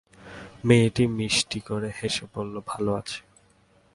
[0.67, 3.19] মেয়েটি মিষ্টি করে হেসে বলল, ভালো আছি।